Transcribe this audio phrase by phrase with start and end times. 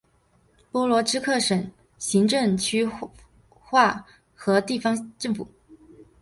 [0.71, 1.69] 波罗兹克省
[1.99, 2.83] 行政区
[3.49, 5.47] 划和地方政府。